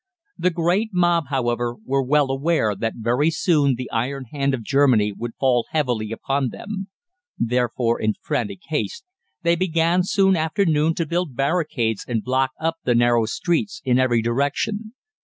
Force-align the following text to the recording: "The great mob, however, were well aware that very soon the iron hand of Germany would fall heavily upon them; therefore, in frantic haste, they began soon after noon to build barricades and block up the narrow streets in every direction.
"The 0.35 0.49
great 0.49 0.89
mob, 0.93 1.25
however, 1.29 1.75
were 1.85 2.01
well 2.01 2.31
aware 2.31 2.73
that 2.75 2.95
very 2.95 3.29
soon 3.29 3.75
the 3.75 3.87
iron 3.91 4.25
hand 4.31 4.55
of 4.55 4.63
Germany 4.63 5.11
would 5.11 5.35
fall 5.39 5.67
heavily 5.69 6.11
upon 6.11 6.49
them; 6.49 6.87
therefore, 7.37 8.01
in 8.01 8.15
frantic 8.19 8.61
haste, 8.69 9.05
they 9.43 9.55
began 9.55 10.01
soon 10.01 10.35
after 10.35 10.65
noon 10.65 10.95
to 10.95 11.05
build 11.05 11.35
barricades 11.35 12.03
and 12.07 12.23
block 12.23 12.49
up 12.59 12.77
the 12.83 12.95
narrow 12.95 13.25
streets 13.25 13.79
in 13.85 13.99
every 13.99 14.23
direction. 14.23 14.95